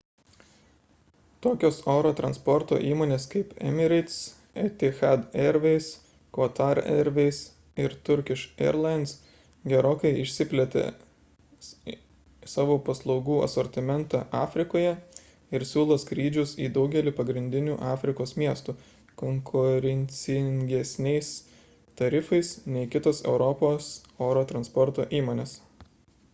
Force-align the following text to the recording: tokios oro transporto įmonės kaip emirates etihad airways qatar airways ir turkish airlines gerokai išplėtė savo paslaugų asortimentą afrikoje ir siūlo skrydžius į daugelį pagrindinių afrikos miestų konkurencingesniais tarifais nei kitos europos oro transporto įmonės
tokios 1.45 1.75
oro 1.95 2.11
transporto 2.19 2.77
įmonės 2.91 3.25
kaip 3.33 3.51
emirates 3.71 4.15
etihad 4.61 5.27
airways 5.41 5.89
qatar 6.37 6.81
airways 6.93 7.41
ir 7.83 7.93
turkish 8.09 8.47
airlines 8.69 9.13
gerokai 9.73 10.13
išplėtė 10.23 10.85
savo 12.55 12.79
paslaugų 12.89 13.37
asortimentą 13.49 14.23
afrikoje 14.41 14.95
ir 15.59 15.67
siūlo 15.73 15.99
skrydžius 16.07 16.55
į 16.67 16.71
daugelį 16.81 17.15
pagrindinių 17.21 17.77
afrikos 17.93 18.35
miestų 18.43 18.77
konkurencingesniais 19.25 21.33
tarifais 22.01 22.51
nei 22.77 22.91
kitos 22.97 23.23
europos 23.35 23.95
oro 24.31 24.45
transporto 24.55 25.07
įmonės 25.21 25.55